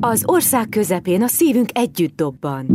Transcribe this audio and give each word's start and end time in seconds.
Az 0.00 0.22
ország 0.26 0.68
közepén 0.68 1.22
a 1.22 1.26
szívünk 1.26 1.68
együtt 1.72 2.16
dobban. 2.16 2.66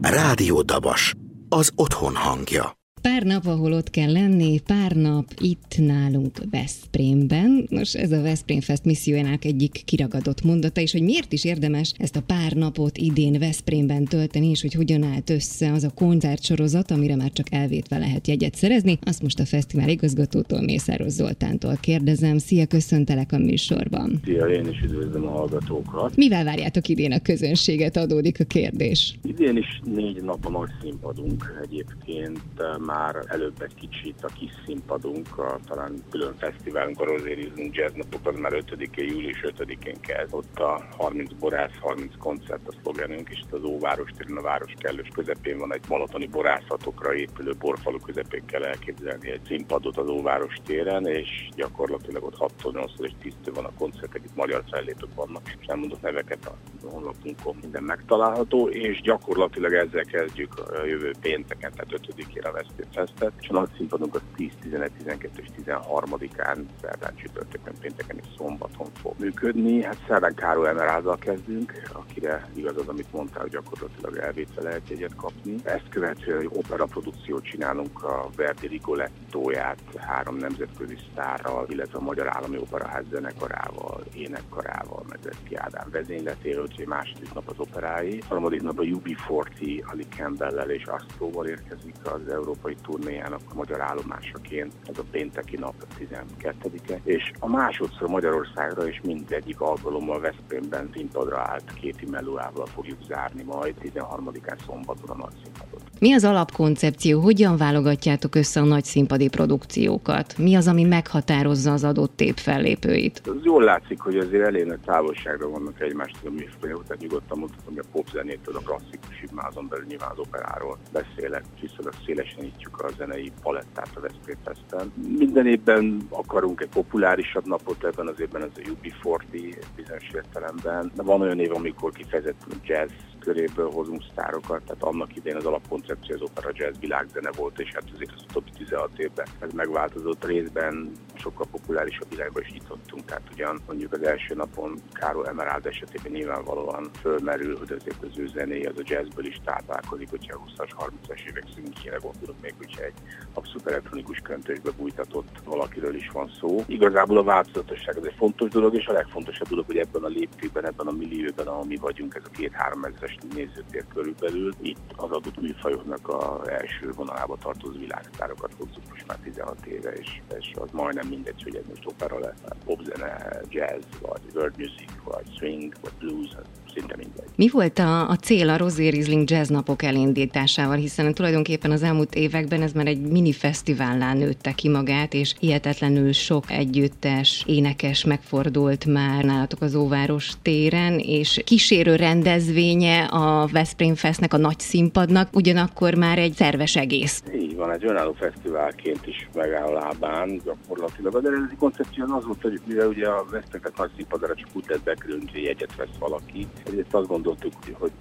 Rádió 0.00 0.62
Dabas, 0.62 1.14
az 1.48 1.70
otthon 1.76 2.14
hangja. 2.14 2.76
Pár 3.12 3.22
nap, 3.22 3.46
ahol 3.46 3.72
ott 3.72 3.90
kell 3.90 4.12
lenni, 4.12 4.60
pár 4.60 4.92
nap 4.92 5.24
itt 5.40 5.74
nálunk 5.78 6.38
Veszprémben. 6.50 7.66
Nos, 7.68 7.94
ez 7.94 8.12
a 8.12 8.22
Veszprém 8.22 8.60
Fest 8.60 8.84
missziójának 8.84 9.44
egyik 9.44 9.82
kiragadott 9.84 10.44
mondata, 10.44 10.80
és 10.80 10.92
hogy 10.92 11.02
miért 11.02 11.32
is 11.32 11.44
érdemes 11.44 11.92
ezt 11.98 12.16
a 12.16 12.22
pár 12.22 12.52
napot 12.52 12.98
idén 12.98 13.38
Veszprémben 13.38 14.04
tölteni, 14.04 14.50
és 14.50 14.60
hogy 14.60 14.72
hogyan 14.72 15.02
állt 15.02 15.30
össze 15.30 15.72
az 15.72 15.84
a 15.84 15.90
koncertsorozat, 15.90 16.90
amire 16.90 17.16
már 17.16 17.32
csak 17.32 17.46
elvétve 17.50 17.98
lehet 17.98 18.26
jegyet 18.26 18.54
szerezni. 18.54 18.98
Azt 19.02 19.22
most 19.22 19.40
a 19.40 19.44
fesztivál 19.44 19.88
igazgatótól, 19.88 20.60
Mészáros 20.60 21.12
Zoltántól 21.12 21.76
kérdezem. 21.80 22.38
Szia, 22.38 22.66
köszöntelek 22.66 23.32
a 23.32 23.38
műsorban. 23.38 24.20
Szia, 24.24 24.46
én 24.46 24.68
is 24.68 24.80
üdvözlöm 24.80 25.26
a 25.26 25.30
hallgatókat. 25.30 26.16
Mivel 26.16 26.44
várjátok 26.44 26.88
idén 26.88 27.12
a 27.12 27.20
közönséget, 27.20 27.96
adódik 27.96 28.40
a 28.40 28.44
kérdés? 28.44 29.18
Idén 29.22 29.56
is 29.56 29.80
négy 29.94 30.22
nap 30.22 30.46
a 30.46 30.50
nagy 30.50 30.70
színpadunk 30.82 31.60
egyébként 31.62 32.40
már 32.86 32.95
már 32.96 33.24
előbb 33.26 33.62
egy 33.62 33.74
kicsit 33.74 34.24
a 34.24 34.28
kis 34.38 34.52
színpadunk, 34.66 35.38
a, 35.38 35.58
talán 35.66 35.92
külön 36.10 36.34
fesztiválunk, 36.38 37.00
a 37.00 37.04
Rosérizmunk 37.04 37.74
Jazz 37.74 37.94
napok, 37.94 38.26
az 38.26 38.38
már 38.38 38.52
5-én, 38.54 39.08
július 39.08 39.40
5-én 39.42 40.00
kezd. 40.00 40.34
Ott 40.34 40.58
a 40.58 40.84
30 40.96 41.32
borász, 41.32 41.78
30 41.80 42.12
koncert 42.18 42.68
a 42.68 42.74
szlogenünk, 42.82 43.28
és 43.30 43.40
az 43.50 43.64
Óváros 43.64 44.10
téren 44.16 44.36
a 44.36 44.42
város 44.42 44.74
kellős 44.78 45.08
közepén 45.14 45.58
van 45.58 45.74
egy 45.74 45.84
malatoni 45.88 46.26
borászatokra 46.26 47.14
épülő 47.14 47.52
borfalu 47.58 47.98
közepén 47.98 48.44
kell 48.46 48.64
elképzelni 48.64 49.30
egy 49.30 49.44
színpadot 49.46 49.96
az 49.96 50.08
Óváros 50.08 50.54
téren, 50.64 51.06
és 51.06 51.48
gyakorlatilag 51.56 52.24
ott 52.24 52.36
6 52.36 52.52
8 52.72 52.92
és 52.98 53.12
10 53.20 53.32
van 53.54 53.64
a 53.64 53.72
koncertek, 53.78 54.22
itt 54.24 54.36
magyar 54.36 54.62
fellépők 54.70 55.14
vannak, 55.14 55.42
és 55.58 55.66
nem 55.66 55.78
mondok 55.78 56.00
neveket 56.00 56.46
a 56.46 56.86
honlapunkon, 56.88 57.56
minden 57.60 57.82
megtalálható, 57.82 58.68
és 58.68 59.00
gyakorlatilag 59.00 59.72
ezzel 59.72 60.04
kezdjük 60.04 60.58
a 60.58 60.84
jövő 60.84 61.10
pénteken, 61.20 61.72
tehát 61.72 62.06
5-ére 62.08 62.48
a 62.48 62.52
Festet, 62.92 63.32
és 63.40 63.48
a 63.48 63.52
nagy 63.52 63.68
színpadunk 63.76 64.14
az 64.14 64.20
10, 64.36 64.50
11, 64.60 64.90
12 64.98 65.42
és 65.42 65.48
13-án, 65.64 66.58
szerdán, 66.80 67.14
csütörtökön, 67.14 67.74
pénteken 67.80 68.16
és 68.16 68.26
szombaton 68.36 68.86
fog 69.00 69.14
működni. 69.18 69.82
Hát 69.82 70.04
szerdán 70.08 70.34
Károly 70.34 70.68
Emerázzal 70.68 71.16
kezdünk, 71.16 71.82
akire 71.92 72.48
igaz 72.54 72.76
az, 72.76 72.88
amit 72.88 73.12
mondtál, 73.12 73.42
hogy 73.42 73.50
gyakorlatilag 73.50 74.16
elvétve 74.16 74.62
lehet 74.62 74.88
jegyet 74.88 75.14
kapni. 75.14 75.54
Ezt 75.64 75.88
követően 75.88 76.40
egy 76.40 76.50
opera 76.52 76.84
produkciót 76.84 77.44
csinálunk 77.44 78.02
a 78.02 78.28
Verdi 78.36 78.66
Rigolettóját 78.66 79.78
három 79.96 80.36
nemzetközi 80.36 80.96
sztárral, 81.10 81.66
illetve 81.68 81.98
a 81.98 82.02
Magyar 82.02 82.36
Állami 82.36 82.58
Operaház 82.58 83.04
zenekarával, 83.10 84.04
énekkarával, 84.14 85.04
Medveszki 85.08 85.54
Ádám 85.56 85.88
vezényletéről, 85.90 86.62
úgyhogy 86.62 86.86
második 86.86 87.34
nap 87.34 87.48
az 87.48 87.58
operái. 87.58 88.22
Harmadik 88.28 88.62
nap 88.62 88.78
a 88.78 88.82
UB40 88.82 89.84
Ali 89.84 90.06
Campbell-lel 90.16 90.70
és 90.70 90.84
Astróval 90.84 91.46
érkezik 91.46 91.94
az 92.04 92.20
európai 92.66 92.76
turnéjának 92.82 93.40
a 93.50 93.54
magyar 93.54 93.80
állomásaként, 93.80 94.72
ez 94.84 94.98
a 94.98 95.04
pénteki 95.10 95.56
nap 95.56 95.74
12-e, 95.98 97.00
és 97.04 97.32
a 97.38 97.48
másodszor 97.48 98.08
Magyarországra 98.08 98.88
is 98.88 99.00
mindegyik 99.04 99.60
alkalommal 99.60 100.20
Veszprémben 100.20 100.90
színpadra 100.92 101.38
állt 101.38 101.72
két 101.74 102.10
melóával 102.10 102.66
fogjuk 102.66 102.98
zárni 103.02 103.42
majd 103.42 103.74
13-án 103.82 104.58
szombaton 104.66 105.10
a 105.10 105.16
nagy. 105.16 105.55
Mi 106.00 106.12
az 106.12 106.24
alapkoncepció? 106.24 107.20
Hogyan 107.20 107.56
válogatjátok 107.56 108.34
össze 108.34 108.60
a 108.60 108.64
nagy 108.64 108.84
színpadi 108.84 109.28
produkciókat? 109.28 110.38
Mi 110.38 110.54
az, 110.54 110.68
ami 110.68 110.84
meghatározza 110.84 111.72
az 111.72 111.84
adott 111.84 112.16
tép 112.16 112.36
fellépőit? 112.36 113.22
Az 113.24 113.44
jól 113.44 113.62
látszik, 113.62 114.00
hogy 114.00 114.16
azért 114.16 114.46
elég 114.46 114.64
nagy 114.64 114.80
távolságra 114.84 115.48
vannak 115.48 115.80
egymástól 115.80 116.30
a 116.30 116.32
műfajok, 116.32 116.84
tehát 116.86 117.02
nyugodtan 117.02 117.38
mondhatom, 117.38 117.74
hogy 117.74 117.84
a 117.84 117.88
popzenétől 117.92 118.56
a 118.56 118.58
klasszikus 118.58 119.16
azon 119.36 119.68
belül 119.68 119.84
nyilván 119.88 120.10
az 120.10 120.18
operáról 120.18 120.78
beszélek, 120.92 121.44
viszonylag 121.60 121.94
szélesen 122.06 122.38
nyitjuk 122.40 122.80
a 122.80 122.88
zenei 122.96 123.32
palettát 123.42 123.90
a 123.94 124.00
Veszprém 124.00 124.36
Festen. 124.44 124.92
Minden 125.18 125.46
évben 125.46 126.06
akarunk 126.10 126.60
egy 126.60 126.68
populárisabb 126.68 127.46
napot, 127.46 127.84
ebben 127.84 128.06
az 128.06 128.20
évben 128.20 128.42
ez 128.42 128.48
a 128.54 128.60
UB40 128.60 129.62
bizonyos 129.76 130.08
értelemben. 130.14 130.92
De 130.94 131.02
van 131.02 131.20
olyan 131.20 131.40
év, 131.40 131.54
amikor 131.54 131.92
kifejezetten 131.92 132.60
jazz 132.64 132.90
köréből 133.26 133.70
hozunk 133.70 134.02
sztárokat, 134.10 134.62
tehát 134.62 134.82
annak 134.82 135.16
idején 135.16 135.38
az 135.38 135.46
alapkoncepció 135.46 136.14
az 136.14 136.22
opera 136.22 136.50
jazz 136.54 136.78
világzene 136.78 137.30
volt, 137.36 137.60
és 137.60 137.70
hát 137.74 137.84
azért 137.94 138.12
az 138.14 138.22
utóbbi 138.28 138.50
16 138.50 138.90
évben 138.96 139.26
ez 139.40 139.52
megváltozott 139.52 140.24
részben, 140.24 140.92
sokkal 141.26 141.46
populárisabb 141.50 142.08
világban 142.10 142.42
is 142.42 142.52
nyitottunk, 142.52 143.04
tehát 143.04 143.28
ugyan 143.32 143.60
mondjuk 143.66 143.92
az 143.92 144.02
első 144.02 144.34
napon 144.34 144.78
Károly 144.92 145.28
Emerald 145.28 145.66
esetében 145.66 146.12
nyilvánvalóan 146.12 146.90
fölmerül, 147.00 147.58
hogy 147.58 147.72
azért 147.72 148.02
az 148.02 148.18
ő 148.18 148.26
zené 148.26 148.64
az 148.64 148.78
a 148.78 148.82
jazzből 148.84 149.26
is 149.26 149.40
táplálkozik, 149.44 150.10
hogyha 150.10 150.38
a 150.38 150.42
20-as, 150.46 150.70
30-as 150.78 151.28
évek 151.28 151.44
szintjére 151.54 151.96
gondolok 151.96 152.40
még, 152.40 152.54
hogyha 152.58 152.82
egy 152.82 152.98
abszolút 153.34 153.66
elektronikus 153.66 154.18
köntösbe 154.18 154.70
bújtatott 154.70 155.28
valakiről 155.44 155.94
is 155.94 156.08
van 156.12 156.30
szó. 156.40 156.64
Igazából 156.66 157.18
a 157.18 157.22
változatosság 157.22 157.96
az 157.96 158.06
egy 158.06 158.14
fontos 158.16 158.50
dolog, 158.50 158.74
és 158.74 158.86
a 158.86 158.92
legfontosabb 158.92 159.48
dolog, 159.48 159.66
hogy 159.66 159.78
ebben 159.78 160.04
a 160.04 160.08
léptében, 160.08 160.66
ebben 160.66 160.86
a 160.86 160.92
millióben, 160.92 161.46
ahol 161.46 161.64
mi 161.64 161.76
vagyunk, 161.76 162.14
ez 162.14 162.22
a 162.24 162.36
két-három 162.36 162.84
ezeres 162.84 163.16
nézőtér 163.34 163.84
körülbelül. 163.94 164.52
Itt 164.60 164.92
az 164.96 165.10
adott 165.10 165.40
műfajoknak 165.40 166.08
a 166.08 166.50
első 166.50 166.90
vonalába 166.96 167.36
tartozó 167.36 167.78
világsztárokat 167.78 168.52
hozzuk 168.58 168.82
most 168.90 169.06
már 169.06 169.18
16 169.18 169.66
éve, 169.66 169.90
és, 169.90 170.20
és 170.38 170.52
az 170.54 170.68
majdnem 170.72 171.08
mindegy, 171.16 171.42
hogy 171.42 171.56
ez 171.56 171.64
most 171.68 171.86
opera 171.86 172.18
lesz, 172.18 172.40
popzene, 172.64 173.40
jazz, 173.48 173.84
vagy 174.00 174.20
world 174.34 174.56
music, 174.56 174.90
vagy 175.04 175.36
swing, 175.36 175.74
vagy 175.80 175.92
blues, 175.98 176.30
szinte 176.76 176.94
mindegy. 176.96 177.24
Mi 177.36 177.48
volt 177.48 177.78
a, 177.78 178.08
a 178.08 178.16
cél 178.16 178.48
a 178.48 178.56
Rosé 178.56 178.88
Riesling 178.88 179.30
Jazz 179.30 179.48
napok 179.48 179.82
elindításával, 179.82 180.76
hiszen 180.76 181.14
tulajdonképpen 181.14 181.70
az 181.70 181.82
elmúlt 181.82 182.14
években 182.14 182.62
ez 182.62 182.72
már 182.72 182.86
egy 182.86 183.00
mini 183.00 183.32
fesztivállá 183.32 184.14
nőtte 184.14 184.52
ki 184.52 184.68
magát, 184.68 185.14
és 185.14 185.34
hihetetlenül 185.40 186.12
sok 186.12 186.44
együttes, 186.50 187.44
énekes 187.46 188.04
megfordult 188.04 188.84
már 188.84 189.24
nálatok 189.24 189.60
az 189.60 189.74
Óváros 189.74 190.32
téren, 190.42 190.98
és 190.98 191.40
kísérő 191.44 191.96
rendezvénye 191.96 193.04
a 193.04 193.46
Veszprém 193.52 193.94
Festnek, 193.94 194.32
a 194.32 194.36
nagy 194.36 194.58
színpadnak, 194.58 195.28
ugyanakkor 195.32 195.94
már 195.94 196.18
egy 196.18 196.32
szerves 196.32 196.76
egész. 196.76 197.22
Így 197.34 197.56
van, 197.56 197.72
egy 197.72 197.84
önálló 197.84 198.12
fesztiválként 198.12 199.06
is 199.06 199.28
megáll 199.34 199.72
lábán 199.72 200.40
gyakorlatilag. 200.44 201.16
Az 201.16 201.24
eredeti 201.24 201.56
koncepció 201.58 202.04
az 202.04 202.24
volt, 202.24 202.42
hogy 202.42 202.60
mivel 202.66 202.88
ugye 202.88 203.08
a 203.08 203.24
Veszprém 203.30 203.62
nagy 203.76 203.90
színpadra 203.96 204.34
csak 204.34 204.48
úgy 204.52 204.64
lehet 204.68 204.82
bekerülni, 204.82 205.30
hogy 205.32 205.42
jegyet 205.42 205.76
vesz 205.76 205.98
valaki, 205.98 206.46
ezért 206.66 206.94
azt 206.94 207.06
gondoltuk, 207.06 207.52
hogy 207.72 207.92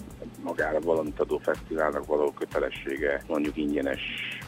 magára 0.45 0.79
valamit 0.79 1.19
adó 1.19 1.37
fesztiválnak 1.37 2.05
való 2.05 2.31
kötelessége 2.31 3.21
mondjuk 3.27 3.57
ingyenes 3.57 4.01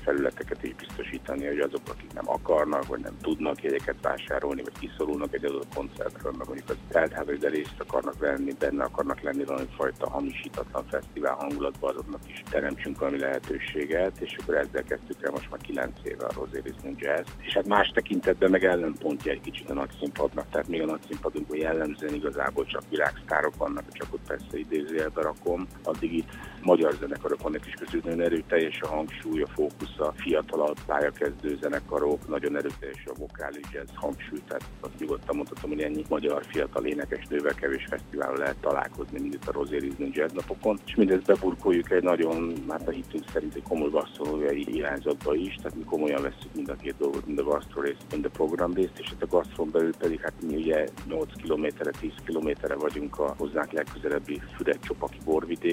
felületeket 0.04 0.64
is 0.64 0.76
biztosítani, 0.76 1.46
hogy 1.46 1.60
azok, 1.60 1.82
akik 1.90 2.14
nem 2.14 2.30
akarnak, 2.30 2.88
vagy 2.88 3.00
nem 3.00 3.18
tudnak 3.22 3.64
jegyeket 3.64 3.96
vásárolni, 4.02 4.62
vagy 4.62 4.80
kiszorulnak 4.80 5.34
egy 5.34 5.46
adott 5.46 5.74
koncertről, 5.76 6.32
meg 6.38 6.48
mondjuk 6.48 6.70
az 6.70 6.76
teltházas, 6.90 7.38
de 7.38 7.50
részt 7.50 7.80
akarnak 7.86 8.18
venni, 8.20 8.54
benne 8.60 8.84
akarnak 8.84 9.22
lenni 9.22 9.44
valami 9.44 9.68
fajta 9.78 10.10
hamisítatlan 10.10 10.86
fesztivál 10.90 11.36
hangulatban, 11.36 11.90
azoknak 11.90 12.22
is 12.28 12.44
teremtsünk 12.50 13.00
valami 13.00 13.20
lehetőséget, 13.20 14.18
és 14.20 14.38
akkor 14.42 14.56
ezzel 14.56 14.84
kezdtük 14.84 15.24
el 15.24 15.32
most 15.32 15.50
már 15.50 15.60
9 15.60 15.92
éve 16.04 16.26
a 16.26 16.34
Rosérism 16.34 16.88
Jazz. 16.96 17.28
És 17.42 17.54
hát 17.54 17.68
más 17.68 17.88
tekintetben 17.94 18.50
meg 18.52 18.64
ellenpontja 18.64 19.32
egy 19.32 19.42
kicsit 19.42 19.70
a 19.70 19.74
nagy 19.74 19.92
színpadnak, 20.00 20.50
tehát 20.52 20.68
még 20.68 20.82
a 20.82 20.86
nagy 20.86 21.02
színpadunkban 21.08 21.58
jellemzően 21.58 22.14
igazából 22.14 22.66
csak 22.66 22.84
világsztárok 22.90 23.56
vannak, 23.58 23.92
csak 23.92 24.14
ott 24.14 24.28
persze 24.28 24.58
idézőjelbe 24.58 25.22
rakom, 25.22 25.68
addig 25.88 26.14
itt 26.14 26.30
magyar 26.62 26.94
zenekarok 27.00 27.40
is 27.66 28.02
nagyon 28.04 28.22
erőteljes 28.22 28.82
a 28.82 28.88
hangsúly, 28.88 29.42
a 29.42 29.48
fókusz, 29.48 29.98
a 29.98 30.14
fiatalabb 30.16 30.78
pályakezdő 30.86 31.58
zenekarok, 31.62 32.28
nagyon 32.28 32.58
erőteljes 32.58 33.06
a 33.06 33.14
vokális 33.20 33.66
jazz 33.72 33.90
hangsúly, 33.94 34.40
tehát 34.48 34.64
azt 34.80 35.00
nyugodtan 35.00 35.36
mondhatom, 35.36 35.70
hogy 35.70 35.82
ennyi 35.82 36.04
magyar 36.10 36.44
fiatal 36.46 36.86
énekes 36.86 37.26
nővel 37.30 37.54
kevés 37.54 37.86
fesztiválon 37.90 38.38
lehet 38.38 38.58
találkozni, 38.62 39.20
mint 39.20 39.34
itt 39.34 39.48
a 39.48 39.52
Rosérizmus 39.52 40.16
jazz 40.16 40.34
napokon, 40.34 40.80
és 40.86 40.96
mindezt 40.96 41.26
beburkoljuk 41.26 41.92
egy 41.92 42.04
nagyon, 42.04 42.54
hát 42.70 42.88
a 42.88 42.92
hitünk 42.92 43.24
szerint 43.34 43.56
egy 43.56 43.64
komoly 43.64 43.90
gasztronómiai 43.90 44.76
irányzatba 44.76 45.36
is, 45.36 45.56
tehát 45.56 45.78
mi 45.78 45.84
komolyan 45.84 46.22
veszük 46.22 46.54
mind 46.56 46.70
a 46.70 46.76
két 46.76 46.96
dolgot, 46.98 47.26
mind 47.26 47.40
a 47.40 47.44
gasztro 47.44 47.82
részt, 47.82 48.06
mind 48.12 48.26
a 48.26 48.30
program 48.30 48.74
részt, 48.74 49.00
és 49.00 49.08
hát 49.10 49.22
a 49.22 49.28
gasztron 49.28 49.70
belül 49.72 49.96
pedig 49.98 50.20
hát 50.20 50.34
mi 50.48 50.56
ugye 50.56 50.88
8 51.08 51.34
kilométerre, 51.42 51.92
10 52.00 52.12
kilométerre 52.26 52.76
vagyunk 52.76 53.20
a 53.20 53.36
hozzánk 53.38 53.72
legközelebbi 53.72 54.42
Füred-Csopaki 54.56 55.18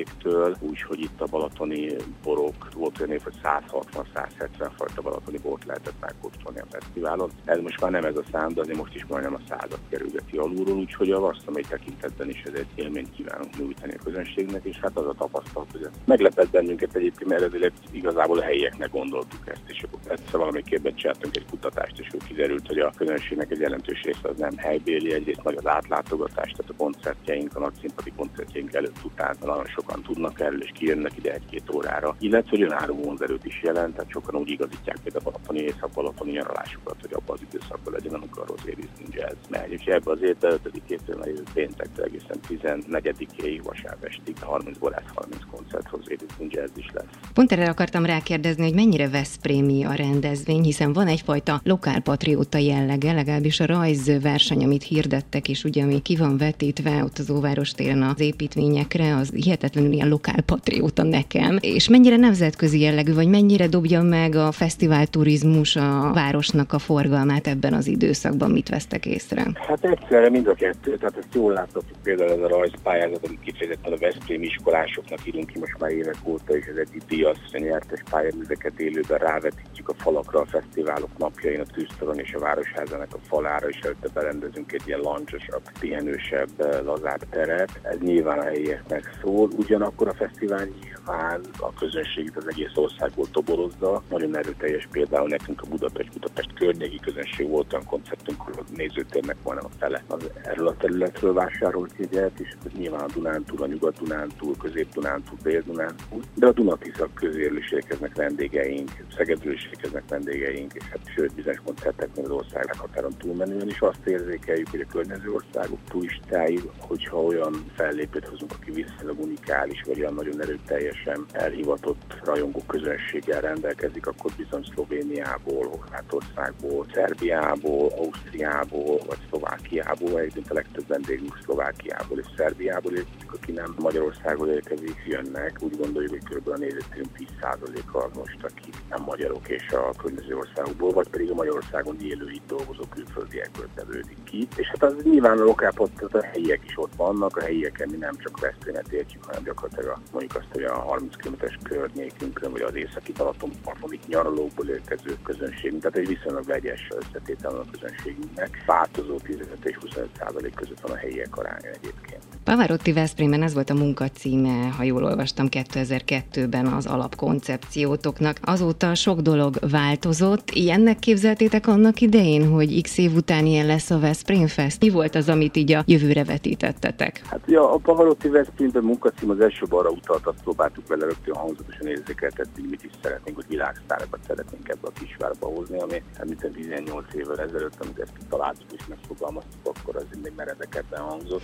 borvidéktől, 0.05 0.57
úgyhogy 0.61 1.01
itt 1.01 1.21
a 1.21 1.27
balatoni 1.31 1.97
borok 2.23 2.69
volt 2.75 3.01
olyan 3.01 3.13
év, 3.13 3.23
hogy 3.23 3.35
160-170 3.43 4.71
fajta 4.77 5.03
balatoni 5.03 5.39
bort 5.39 5.65
lehetett 5.65 6.01
megkóstolni 6.01 6.61
a 6.61 6.67
fesztiválon. 6.71 7.31
Ez 7.45 7.61
most 7.61 7.81
már 7.81 7.91
nem 7.91 8.05
ez 8.05 8.17
a 8.17 8.23
szám, 8.33 8.53
de 8.53 8.61
azért 8.61 8.79
most 8.79 8.95
is 8.95 9.05
majdnem 9.07 9.35
a 9.35 9.41
százat 9.49 9.81
kerülgeti 9.89 10.37
alulról, 10.37 10.77
úgyhogy 10.77 11.11
a 11.11 11.21
gasztronómiai 11.21 11.69
tekintetben 11.69 12.29
is 12.29 12.43
ez 12.43 12.55
egy 12.55 12.67
élményt 12.75 13.15
kívánunk 13.15 13.59
nyújtani 13.59 13.93
a 13.93 14.03
közönség 14.05 14.35
közönségnek, 14.35 14.65
és 14.65 14.79
hát 14.81 14.97
az 14.99 15.07
a 15.07 15.15
tapasztalat, 15.19 15.73
hogy 15.73 15.83
ez 15.83 15.91
meglepett 16.05 16.51
bennünket 16.51 16.95
egyébként, 16.95 17.31
mert 17.31 17.41
eredetileg 17.41 17.73
igazából 17.91 18.39
a 18.39 18.43
helyieknek 18.43 18.91
gondoltuk 18.91 19.49
ezt, 19.49 19.63
és 19.67 19.85
egyszer 20.07 20.39
valamelyikében 20.39 20.95
csináltunk 20.95 21.37
egy 21.37 21.47
kutatást, 21.51 21.99
és 21.99 22.09
úgy 22.15 22.25
kiderült, 22.27 22.67
hogy 22.67 22.79
a 22.79 22.93
közönségnek 22.97 23.51
egy 23.51 23.61
jelentős 23.61 24.03
része 24.03 24.29
az 24.29 24.39
nem 24.39 24.57
helybéli, 24.57 25.13
egyrészt 25.13 25.43
nagy 25.43 25.57
az 25.57 25.67
átlátogatás, 25.67 26.51
tehát 26.51 26.71
a 26.71 26.77
koncertjeink, 26.77 27.57
a 27.57 27.61
nagy 27.61 27.75
színpadi 27.81 28.13
koncertjeink 28.17 28.75
előtt 28.75 29.05
után 29.05 29.37
nagyon 29.41 29.67
sokan 29.87 30.03
tudnak 30.03 30.41
erről, 30.41 30.63
és 30.63 30.71
kijönnek 30.75 31.13
ide 31.17 31.33
egy-két 31.33 31.75
órára, 31.75 32.17
illetve 32.19 32.51
hogy 32.51 32.63
önálló 32.63 32.95
vonzerőt 32.95 33.45
is 33.45 33.63
jelent, 33.63 33.95
tehát 33.95 34.11
sokan 34.11 34.35
úgy 34.35 34.51
igazítják 34.51 34.99
például 35.03 35.25
a 35.25 35.31
balatoni 35.31 35.59
észak-balatoni 35.59 36.31
nyaralásukat, 36.31 36.97
hogy 37.01 37.13
abban 37.13 37.37
az 37.37 37.47
időszakban 37.49 37.93
legyen, 37.93 38.15
amikor 38.15 38.43
a 38.43 38.47
Rosé 38.47 38.77
Jazz 39.11 39.37
megy. 39.49 39.73
És 39.73 39.85
ebbe 39.85 40.11
az 40.11 40.23
évben 40.23 40.59
5-től 40.89 41.21
a 41.21 41.27
jövő 41.27 41.43
péntektől 41.55 42.05
egészen 42.05 42.39
14-ig 42.49 43.61
vasárnap 43.63 44.05
estig 44.05 44.37
30-ból 44.41 44.91
lesz 44.91 45.11
30 45.15 45.41
koncert 45.51 45.91
Rosé 45.91 46.17
Jazz 46.49 46.71
is 46.77 46.91
lesz. 46.93 47.05
Pont 47.35 47.53
erre 47.53 47.69
akartam 47.69 48.07
rákérdezni, 48.07 48.63
hogy 48.65 48.75
mennyire 48.75 49.09
Veszprémi 49.09 49.85
a 49.85 49.93
rendezvény, 49.93 50.63
hiszen 50.63 50.93
van 50.93 51.07
egyfajta 51.07 51.61
lokálpatrióta 51.65 52.59
jellege, 52.59 53.13
legalábbis 53.13 53.61
a 53.61 53.67
rajzverseny, 53.67 54.65
amit 54.65 54.83
hirdettek, 54.83 55.49
és 55.49 55.65
ugye 55.65 55.83
ami 55.83 56.03
ki 56.03 56.17
van 56.17 56.37
vetítve 56.37 57.05
ott 57.05 57.19
az 57.19 57.31
Óváros 57.31 57.71
téren 57.71 58.03
az 58.03 58.21
építményekre, 58.21 59.17
az 59.17 59.35
hihetetlenül 59.75 59.93
ilyen 59.93 60.09
lokálpatrióta 60.09 61.03
nekem. 61.03 61.59
És 61.61 61.89
mennyire 61.89 62.17
nemzetközi 62.17 62.81
jellegű, 62.81 63.15
vagy 63.15 63.29
mennyire 63.29 63.67
dobja 63.67 64.03
meg 64.03 64.35
a 64.35 64.53
fesztivál 64.53 65.07
turizmus 65.07 65.77
a 65.77 66.11
városnak 66.15 66.73
a 66.73 66.79
forgalmát 66.79 67.47
ebben 67.47 67.73
az 67.73 67.87
időszakban, 67.87 68.51
mit 68.51 68.69
vesztek 68.69 69.07
észre? 69.07 69.43
Hát 69.55 69.85
egyszerre 69.85 70.31
mind 70.31 70.47
a 70.47 70.55
kettő, 70.55 70.97
tehát 70.97 71.17
ezt 71.17 71.35
jól 71.35 71.53
láthatjuk 71.53 71.99
például 72.03 72.31
ez 72.31 72.39
a 72.39 72.49
rajzpályázat, 72.49 73.27
amit 73.27 73.41
kifejezetten 73.41 73.93
a 73.93 73.97
Veszprém 73.97 74.43
iskolásoknak 74.43 75.19
írunk 75.27 75.47
ki 75.47 75.59
most 75.59 75.77
már 75.79 75.91
évek 75.91 76.17
óta, 76.25 76.57
és 76.57 76.67
ez 76.67 76.77
egy 76.77 77.03
díjas 77.09 77.39
nyertes 77.53 78.03
pályaműveket 78.11 78.81
élőben 78.81 79.19
rávetítjük 79.19 79.89
a 79.89 79.95
falakra 79.95 80.41
a 80.41 80.47
fesztiválok 80.47 81.19
napjain, 81.19 81.61
a 81.61 81.73
tűztoron 81.75 82.19
és 82.19 82.33
a 82.35 82.39
városházának 82.39 83.15
a 83.15 83.19
falára, 83.29 83.69
és 83.69 83.79
előtte 83.83 84.09
berendezünk 84.15 84.73
egy 84.73 84.83
ilyen 84.87 85.01
lancsosabb, 85.01 85.63
pihenősebb, 85.81 86.49
lazább 86.85 87.21
teret. 87.31 87.71
Ez 87.83 87.99
nyilván 88.01 88.39
a 88.39 88.43
helyieknek 88.43 89.19
szól, 89.23 89.49
ugyanakkor 89.65 90.09
a 90.09 90.15
fesztivál 90.15 90.65
nyilván 90.65 91.41
a 91.59 91.73
közönségét 91.73 92.37
az 92.37 92.49
egész 92.49 92.75
országból 92.75 93.27
toborozza. 93.31 94.03
Nagyon 94.11 94.37
erőteljes 94.37 94.89
például 94.91 95.29
nekünk 95.29 95.63
a 95.63 95.67
Budapest, 95.69 96.13
Budapest 96.13 96.55
környéki 96.55 97.01
közönség 97.01 97.49
volt 97.49 97.73
olyan 97.73 97.87
koncertünk, 97.87 98.41
hogy 98.41 98.55
a 98.57 98.63
nézőtérnek 98.77 99.37
majdnem 99.45 99.71
a 99.73 99.77
fele 99.79 100.03
az 100.09 100.31
erről 100.43 100.67
a 100.67 100.77
területről 100.77 101.33
vásárolt 101.33 101.93
jegyet, 101.97 102.41
és 102.41 102.49
nyilván 102.77 103.01
a 103.01 103.13
Dunántúl, 103.15 103.63
a 103.63 103.67
Nyugat-Dunántúl, 103.67 104.57
Közép-Dunántúl, 104.57 105.39
Dél-Dunántúl, 105.43 106.23
de 106.35 106.47
a 106.47 106.53
Dunatiszak 106.53 107.15
közéről 107.15 107.59
is 107.59 107.71
érkeznek 107.71 108.17
vendégeink, 108.17 108.91
Szegedről 109.17 109.53
is 109.53 109.65
érkeznek 109.65 110.03
vendégeink, 110.09 110.73
és 110.75 110.85
hát 110.91 111.01
sőt, 111.15 111.35
bizonyos 111.35 111.61
koncerteknél 111.65 112.25
az 112.25 112.31
ország 112.31 112.75
határon 112.77 113.13
túlmenően 113.19 113.69
is 113.69 113.81
azt 113.81 114.07
érzékeljük, 114.07 114.69
hogy 114.71 114.81
a 114.81 114.93
környező 114.93 115.33
országok 115.33 115.79
turistái, 115.89 116.61
hogyha 116.79 117.23
olyan 117.23 117.65
fellépőt 117.77 118.29
hozunk, 118.29 118.53
aki 118.53 118.71
viszonylag 118.71 119.21
unikális, 119.21 119.54
vagy 119.85 120.01
olyan 120.01 120.15
nagyon 120.15 120.41
erőteljesen 120.43 121.25
elhivatott 121.33 122.21
rajongó 122.25 122.63
közönséggel 122.67 123.41
rendelkezik, 123.41 124.07
akkor 124.07 124.33
bizony 124.37 124.65
Szlovéniából, 124.73 125.69
Horvátországból, 125.69 126.87
Szerbiából, 126.95 127.91
Ausztriából, 127.97 128.99
vagy 129.07 129.19
Szlovákiából, 129.45 130.21
egyébként 130.21 130.51
a 130.51 130.55
legtöbb 130.55 130.87
vendégünk 130.87 131.39
Szlovákiából 131.43 132.19
és 132.19 132.27
Szerbiából 132.37 132.93
érkezik, 132.93 133.33
aki 133.33 133.53
nem 133.53 133.75
Magyarországról 133.79 134.49
érkezik, 134.49 134.97
jönnek. 135.07 135.57
Úgy 135.61 135.77
gondoljuk, 135.77 136.11
hogy 136.11 136.25
kb. 136.25 136.49
a 136.49 136.57
nézőtérünk 136.57 137.11
10%-a 137.19 138.19
most, 138.19 138.39
akik 138.43 138.75
nem 138.91 139.03
magyarok 139.03 139.49
és 139.49 139.69
a 139.71 139.91
környező 140.03 140.37
országokból, 140.37 140.93
vagy 140.93 141.09
pedig 141.09 141.31
a 141.31 141.35
Magyarországon 141.35 141.97
élő 142.01 142.31
itt 142.31 142.47
dolgozó 142.47 142.83
külföldiekből 142.95 143.69
tevődik 143.75 144.23
ki. 144.25 144.49
És 144.57 144.67
hát 144.67 144.83
az 144.83 145.03
nyilván 145.03 145.39
a 145.39 145.45
lokálpot, 145.45 146.03
a 146.03 146.23
helyiek 146.23 146.61
is 146.65 146.75
ott 146.77 146.95
vannak, 146.97 147.37
a 147.37 147.41
helyieken 147.41 147.89
mi 147.91 147.97
nem 147.97 148.17
csak 148.17 148.41
Veszprémet 148.41 148.93
értjük, 148.93 149.25
hanem 149.25 149.43
gyakorlatilag 149.43 149.97
a, 149.97 150.01
mondjuk 150.13 150.35
azt, 150.35 150.53
hogy 150.53 150.63
a 150.63 150.79
30 150.79 151.17
km-es 151.17 151.59
környékünkön, 151.63 152.53
vagy 152.53 152.63
az 152.63 152.75
északi 152.75 153.13
Balatonparton 153.13 153.93
itt 153.93 154.07
nyaralókból 154.07 154.69
érkező 154.69 155.17
közönség, 155.23 155.79
tehát 155.79 155.97
egy 155.97 156.09
viszonylag 156.09 156.45
vegyes 156.45 156.89
összetétel 156.97 157.57
a 157.57 157.65
közönségünknek. 157.71 158.65
Változó 158.67 159.17
15 159.37 159.65
és 159.65 159.77
25 159.81 160.09
százalék 160.19 160.55
között 160.55 160.81
van 160.81 160.91
a 160.91 160.97
helyiek 160.97 161.37
aránya 161.37 161.69
egyébként. 161.69 162.23
Pavarotti 162.45 162.93
Veszprémben 162.93 163.43
ez 163.43 163.55
volt 163.55 163.71
a 163.71 163.75
munkacíme, 163.75 164.69
ha 164.77 164.83
jól 164.83 165.05
olvastam 165.05 165.47
2002-ben 165.51 166.67
az 166.67 166.87
alapkoncepciótoknak. 166.87 168.37
Azóta 168.43 168.95
sok 168.95 169.21
dolog 169.21 169.55
változott. 169.71 170.51
Ilyennek 170.51 170.99
képzeltétek 170.99 171.67
annak 171.67 172.01
idején, 172.01 172.49
hogy 172.49 172.83
x 172.83 172.99
év 172.99 173.15
után 173.15 173.47
ilyen 173.47 173.67
lesz 173.67 173.91
a 173.91 173.99
Veszprém 173.99 174.47
Fest? 174.47 174.81
Mi 174.81 174.91
volt 174.91 175.15
az, 175.15 175.29
amit 175.29 175.57
így 175.57 175.73
a 175.73 175.83
jövőre 175.87 176.25
vetítettetek? 176.25 177.23
Hát 177.27 177.41
ja, 177.47 177.73
a 177.73 177.77
Pavarotti 177.77 178.29
Veszprémben 178.29 178.83
munkacím 178.83 179.31
az 179.31 179.41
első 179.41 179.65
arra 179.69 179.91
utalt, 179.91 180.27
azt 180.27 180.43
próbáltuk 180.43 180.87
vele 180.87 181.05
rögtön 181.05 181.35
hangzatosan 181.35 181.87
érzékeltetni, 181.87 182.67
mit 182.71 182.85
is 182.85 182.91
szeretnénk, 183.03 183.37
hogy 183.37 183.47
világsztárokat 183.49 184.21
szeretnénk 184.27 184.69
ebbe 184.69 184.89
a 184.89 184.93
kisvárba 185.01 185.47
hozni, 185.47 185.81
ami 185.81 186.03
említem 186.19 186.53
18 186.53 187.15
évvel 187.15 187.41
ezelőtt, 187.41 187.81
amit 187.81 187.99
ezt 187.99 188.13
kitaláltuk 188.19 188.73
és 188.73 188.87
megfogalmaztuk, 189.25 189.77
akkor 189.77 189.97
az 189.97 190.19
még 190.23 190.33
meredekebben 190.37 191.01
hangzott. 191.01 191.43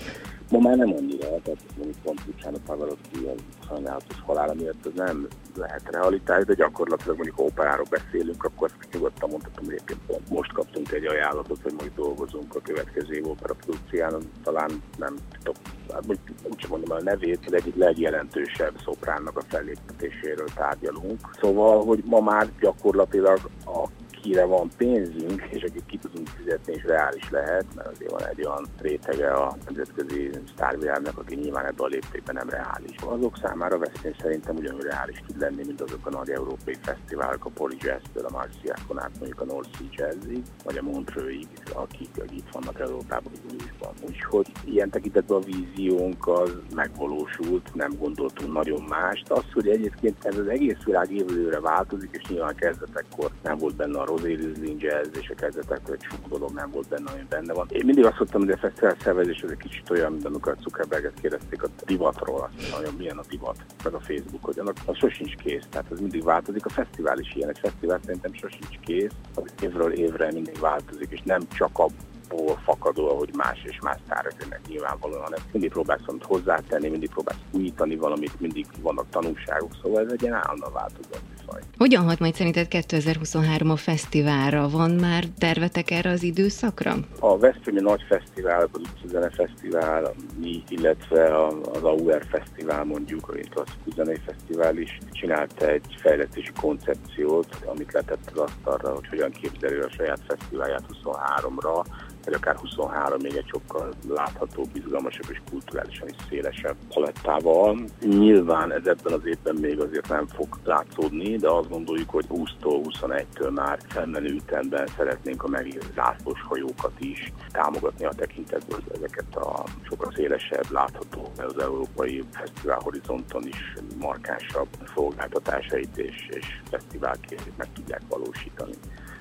Ma 0.51 0.59
már 0.59 0.77
nem 0.77 0.93
annyira, 0.93 1.27
tehát 1.27 1.65
mondjuk 1.77 1.97
pont 2.03 2.21
Luciano 2.27 2.59
Pavarotti 2.67 3.25
az 3.25 3.67
sajnálatos 3.69 4.17
halála 4.27 4.55
miatt 4.55 4.87
az 4.87 4.93
nem 4.95 5.29
lehet 5.55 5.91
realitás, 5.91 6.45
de 6.45 6.55
gyakorlatilag 6.55 7.17
mondjuk 7.17 7.41
operáról 7.41 7.87
beszélünk, 7.91 8.45
akkor 8.45 8.71
azt 8.81 8.93
nyugodtan 8.93 9.31
mondhatom, 9.31 9.65
hogy 9.65 9.75
egyébként 9.75 10.29
most 10.29 10.53
kaptunk 10.53 10.93
egy 10.93 11.07
ajánlatot, 11.07 11.63
hogy 11.63 11.75
majd 11.79 11.93
dolgozunk 11.95 12.55
a 12.55 12.61
következő 12.61 13.15
év 13.15 13.29
opera 13.29 13.55
produkcián, 13.55 14.15
talán 14.43 14.83
nem 14.99 15.15
tudok, 15.39 15.57
hát 15.93 16.05
úgysem 16.51 16.71
mondom 16.71 16.97
a 16.97 17.03
nevét, 17.03 17.51
de 17.51 17.57
egyik 17.57 17.77
legjelentősebb 17.77 18.75
szopránnak 18.85 19.37
a 19.39 19.43
felléptetéséről 19.49 20.49
tárgyalunk. 20.55 21.21
Szóval, 21.41 21.85
hogy 21.85 22.03
ma 22.05 22.21
már 22.21 22.49
gyakorlatilag 22.61 23.39
a 23.67 23.89
akire 24.21 24.45
van 24.45 24.71
pénzünk, 24.77 25.43
és 25.51 25.63
akik 25.63 25.87
ki 25.87 25.99
tudunk 25.99 26.29
fizetni, 26.29 26.73
és 26.73 26.85
reális 26.85 27.31
lehet, 27.31 27.65
mert 27.75 27.89
azért 27.89 28.11
van 28.11 28.27
egy 28.27 28.47
olyan 28.47 28.67
rétege 28.79 29.33
a 29.33 29.57
nemzetközi 29.65 30.31
sztárvilágnak, 30.53 31.19
aki 31.19 31.35
nyilván 31.35 31.65
ebben 31.65 31.87
a 31.87 31.87
léptékben 31.87 32.35
nem 32.35 32.49
reális. 32.49 32.97
Azok 33.07 33.39
számára 33.43 33.79
veszély 33.79 34.15
szerintem 34.21 34.57
ugyanúgy 34.57 34.83
reális 34.83 35.23
tud 35.27 35.39
lenni, 35.39 35.65
mint 35.67 35.81
azok 35.81 36.07
a 36.07 36.11
nagy 36.11 36.31
európai 36.31 36.77
fesztiválok, 36.83 37.45
a 37.45 37.51
Poli 37.55 37.77
Jazz-től, 37.81 38.25
a 38.25 38.31
Marciákon 38.33 39.01
át 39.01 39.19
mondjuk 39.19 39.41
a 39.41 39.45
North 39.45 39.71
Sea 39.77 39.87
Jazzig, 39.91 40.43
vagy 40.65 40.77
a 40.79 40.83
Montreux-ig, 40.83 41.49
akik 41.75 42.11
itt 42.31 42.49
vannak 42.53 42.81
Európában, 42.81 43.33
júliusban. 43.43 43.93
Úgyhogy 44.09 44.47
ilyen 44.65 44.91
tekintetben 44.91 45.37
a 45.37 45.45
víziónk 45.45 46.27
az 46.29 46.57
megvalósult, 46.75 47.75
nem 47.75 47.93
gondoltunk 47.99 48.53
nagyon 48.53 48.83
mást. 48.83 49.31
Az, 49.31 49.45
hogy 49.53 49.69
egyébként 49.69 50.25
ez 50.25 50.39
az 50.39 50.49
egész 50.49 50.83
világ 50.85 51.11
évőre 51.11 51.61
változik, 51.61 52.11
és 52.13 52.29
nyilván 52.29 52.55
kezdetekkor 52.55 53.31
nem 53.43 53.59
volt 53.59 53.77
benne 53.77 53.99
a 53.99 54.05
Rizling 54.17 54.83
Jazz, 54.83 55.17
és 55.21 55.31
a 55.31 55.35
kezdetektől 55.35 55.95
egy 55.95 56.07
sok 56.11 56.29
dolog 56.29 56.53
nem 56.53 56.71
volt 56.71 56.89
benne, 56.89 57.11
ami 57.11 57.27
benne 57.29 57.53
van. 57.53 57.67
Én 57.71 57.85
mindig 57.85 58.05
azt 58.05 58.19
mondtam, 58.19 58.41
hogy 58.41 58.51
a 58.51 58.57
fesztivál 58.57 58.97
szervezés 59.03 59.43
az 59.43 59.51
egy 59.51 59.57
kicsit 59.57 59.91
olyan, 59.91 60.13
mint 60.13 60.25
amikor 60.25 60.57
Zuckerberget 60.61 61.21
kérdezték 61.21 61.63
a 61.63 61.69
divatról, 61.87 62.41
azt 62.41 62.71
mondja, 62.71 62.93
milyen 62.99 63.19
a 63.19 63.25
divat, 63.29 63.65
meg 63.85 63.95
a 63.95 64.01
Facebook, 64.01 64.45
hogy 64.45 64.59
annak 64.59 64.77
az 64.85 64.97
sosincs 64.97 65.35
kész, 65.35 65.67
tehát 65.71 65.91
ez 65.93 66.01
mindig 66.01 66.25
változik. 66.25 66.67
A 66.67 66.71
fesztivál 66.71 67.19
is 67.19 67.35
ilyen, 67.35 67.49
egy 67.49 67.59
fesztivál 67.59 68.01
szerintem 68.05 68.33
sosincs 68.33 68.79
kész, 68.85 69.13
az 69.35 69.45
évről 69.63 69.93
évre 69.93 70.33
mindig 70.33 70.59
változik, 70.59 71.11
és 71.11 71.21
nem 71.25 71.49
csak 71.49 71.79
a 71.79 71.87
abból 72.31 72.61
fakadó, 72.65 73.17
hogy 73.17 73.31
más 73.35 73.63
és 73.65 73.79
más 73.81 73.99
tárak 74.09 74.33
jönnek 74.41 74.61
nyilvánvalóan, 74.69 75.23
hanem 75.23 75.39
mindig 75.53 75.71
próbálsz 75.71 76.01
valamit 76.01 76.25
hozzátenni, 76.25 76.89
mindig 76.89 77.11
próbálsz 77.11 77.39
újítani 77.51 77.97
valamit, 77.97 78.41
mindig 78.41 78.67
vannak 78.81 79.11
tanulságok, 79.11 79.71
szóval 79.83 80.05
ez 80.05 80.13
egy 80.13 80.23
ilyen 80.23 80.35
állandóan 80.35 80.73
változó 80.73 81.15
faj. 81.51 81.61
Hogyan 81.77 82.05
hat 82.05 82.19
majd 82.19 82.35
szerinted 82.35 82.69
2023 82.69 83.71
a 83.71 83.77
fesztiválra? 83.77 84.69
Van 84.69 84.91
már 84.91 85.25
tervetek 85.39 85.91
erre 85.91 86.11
az 86.11 86.23
időszakra? 86.23 86.95
A 87.19 87.39
Veszprémi 87.39 87.81
Nagy 87.81 88.03
Fesztivál, 88.09 88.69
az 88.73 88.81
Utcazene 88.81 89.31
Fesztivál, 89.31 90.15
mi, 90.41 90.63
illetve 90.69 91.47
az 91.73 91.83
AUR 91.83 92.27
Fesztivál 92.31 92.85
mondjuk, 92.85 93.29
a 93.29 93.33
Klasszikus 93.33 93.95
Zenei 93.95 94.19
Fesztivál 94.27 94.77
is 94.77 94.99
csinált 95.13 95.63
egy 95.63 95.97
fejlesztési 96.01 96.53
koncepciót, 96.61 97.57
amit 97.65 97.93
letett 97.93 98.31
az 98.35 98.39
asztalra, 98.39 98.95
hogy 98.95 99.09
hogyan 99.09 99.31
képzeli 99.31 99.77
a 99.77 99.91
saját 99.91 100.21
fesztiválját 100.29 100.85
23-ra, 101.05 101.85
vagy 102.25 102.35
akár 102.35 102.57
23 102.57 103.21
még 103.23 103.37
egy 103.37 103.49
sokkal 103.49 103.93
látható, 104.09 104.67
izgalmasabb 104.73 105.31
és 105.31 105.41
kulturálisan 105.51 106.09
is 106.09 106.17
szélesebb 106.29 106.77
palettával. 106.89 107.85
Nyilván 108.01 108.73
ez 108.73 108.87
ebben 108.87 109.13
az 109.13 109.25
évben 109.25 109.55
még 109.61 109.81
azért 109.81 110.09
nem 110.09 110.27
fog 110.27 110.49
látszódni, 110.65 111.37
de 111.37 111.51
azt 111.51 111.69
gondoljuk, 111.69 112.11
hogy 112.11 112.27
20-tól 112.29 112.81
21-től 112.85 113.55
már 113.55 113.79
felmenő 113.89 114.29
ütemben 114.29 114.87
szeretnénk 114.97 115.43
a 115.43 115.49
meglévő 115.49 115.87
zászlós 115.95 116.43
hajókat 116.43 116.93
is 116.99 117.33
támogatni 117.53 118.05
a 118.05 118.13
tekintetből, 118.17 118.81
ezeket 118.95 119.37
a 119.37 119.65
sokkal 119.83 120.13
szélesebb, 120.15 120.71
látható 120.71 121.33
az 121.37 121.59
európai 121.59 122.25
fesztivál 122.31 122.81
horizonton 122.83 123.47
is 123.47 123.75
markánsabb 123.99 124.69
szolgáltatásait 124.95 125.99
és, 125.99 126.29
és 126.31 126.47
fesztiválként 126.71 127.57
meg 127.57 127.69
tudják 127.73 128.03
valósítani. 128.09 128.75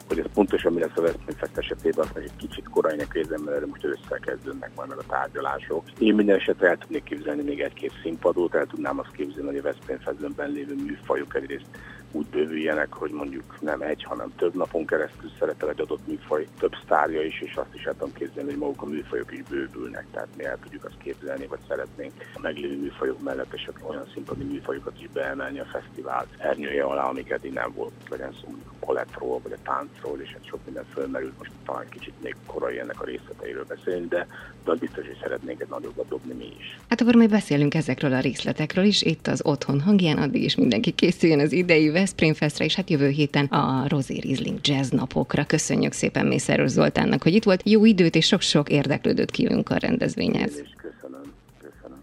Hogy 0.09 0.19
ez 0.19 0.25
pontosan 0.33 0.73
mi 0.73 0.79
lesz 0.79 0.95
a 0.97 1.01
Westman 1.01 1.35
Fest 1.37 1.57
esetében, 1.57 2.05
azt 2.05 2.17
egy 2.17 2.31
kicsit 2.37 2.69
korainak 2.69 3.15
érzem, 3.15 3.41
mert 3.41 3.65
most 3.65 3.85
összekezdődnek 3.85 4.71
majd 4.75 4.89
meg 4.89 4.97
a 4.97 5.03
tárgyalások. 5.07 5.83
Én 5.99 6.15
minden 6.15 6.35
esetre 6.35 6.67
el 6.67 6.77
tudnék 6.77 7.03
képzelni 7.03 7.41
még 7.41 7.59
egy-két 7.59 7.91
színpadot, 8.01 8.55
el 8.55 8.65
tudnám 8.65 8.99
azt 8.99 9.11
képzelni, 9.11 9.47
hogy 9.47 9.57
a 9.57 9.67
Westman 9.67 9.99
Festben 9.99 10.51
lévő 10.51 10.75
műfajok 10.75 11.35
egyrészt 11.35 11.65
úgy 12.11 12.25
bővüljenek, 12.25 12.93
hogy 12.93 13.11
mondjuk 13.11 13.57
nem 13.61 13.81
egy, 13.81 14.03
hanem 14.03 14.35
több 14.35 14.55
napon 14.55 14.85
keresztül 14.85 15.31
szeretel 15.39 15.69
egy 15.69 15.81
adott 15.81 16.07
műfaj, 16.07 16.47
több 16.59 16.73
sztárja 16.83 17.21
is, 17.21 17.41
és 17.41 17.55
azt 17.55 17.73
is 17.75 17.83
el 17.83 17.93
tudom 17.93 18.13
képzelni, 18.13 18.49
hogy 18.49 18.59
maguk 18.59 18.81
a 18.81 18.85
műfajok 18.85 19.31
is 19.31 19.43
bővülnek, 19.49 20.05
tehát 20.11 20.27
mi 20.37 20.43
el 20.43 20.57
tudjuk 20.63 20.83
azt 20.83 20.97
képzelni, 21.03 21.45
vagy 21.47 21.59
szeretnénk 21.67 22.13
a 22.33 22.39
meglévő 22.41 22.79
műfajok 22.79 23.21
mellett 23.21 23.53
esetleg 23.53 23.89
olyan 23.89 24.07
színpadi 24.13 24.43
műfajokat 24.43 25.01
is 25.01 25.09
beemelni 25.13 25.59
a 25.59 25.65
fesztivál 25.65 26.27
ernyője 26.37 26.83
alá, 26.83 27.03
amik 27.03 27.29
eddig 27.29 27.53
nem 27.53 27.71
volt, 27.75 27.91
legyen 28.09 28.35
szó 28.41 28.55
a 28.67 28.85
palettról, 28.85 29.39
vagy 29.43 29.51
a 29.51 29.61
táncról, 29.63 30.19
és 30.21 30.31
hát 30.31 30.45
sok 30.45 30.59
minden 30.65 30.85
fölmerült, 30.93 31.37
most 31.37 31.51
talán 31.65 31.85
kicsit 31.89 32.13
még 32.23 32.35
korai 32.45 32.79
ennek 32.79 33.01
a 33.01 33.05
részleteiről 33.05 33.65
beszélni, 33.67 34.07
de, 34.07 34.27
de 34.63 34.71
az 34.71 34.79
biztos, 34.79 35.05
hogy 35.05 35.17
szeretnénk 35.21 35.61
egy 35.61 35.69
nagyobbat 35.69 36.07
dobni 36.07 36.33
mi 36.33 36.53
is. 36.59 36.79
Hát 36.89 37.01
akkor 37.01 37.15
majd 37.15 37.29
beszélünk 37.29 37.73
ezekről 37.73 38.13
a 38.13 38.19
részletekről 38.19 38.85
is, 38.85 39.01
itt 39.01 39.27
az 39.27 39.41
Otthon 39.45 39.81
hangján, 39.81 40.17
addig 40.17 40.43
is 40.43 40.55
mindenki 40.55 40.91
készüljön 40.91 41.39
az 41.39 41.51
idei 41.51 41.89
Veszprém 41.99 42.33
Festre, 42.33 42.65
és 42.65 42.75
hát 42.75 42.89
jövő 42.89 43.09
héten 43.09 43.45
a 43.45 43.87
Rosé 43.87 44.19
Rizling 44.19 44.59
Jazz 44.61 44.89
napokra. 44.89 45.45
Köszönjük 45.45 45.91
szépen 45.91 46.25
Mészáros 46.25 46.69
Zoltánnak, 46.69 47.23
hogy 47.23 47.33
itt 47.33 47.43
volt. 47.43 47.61
Jó 47.65 47.85
időt 47.85 48.15
és 48.15 48.25
sok-sok 48.25 48.69
érdeklődőt 48.69 49.31
kívánunk 49.31 49.69
a 49.69 49.77
rendezvényhez. 49.77 50.51
köszönöm, 50.51 51.33
köszönöm. 51.61 52.01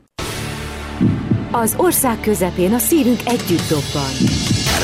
Az 1.51 1.75
ország 1.77 2.21
közepén 2.21 2.73
a 2.73 2.79
szívünk 2.79 3.21
együtt 3.25 3.69
dobban. 3.69 4.13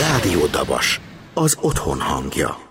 Rádió 0.00 0.46
Dabas, 0.46 1.00
az 1.34 1.58
otthon 1.60 2.00
hangja. 2.00 2.70